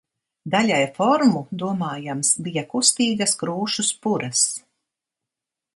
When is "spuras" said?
3.93-4.45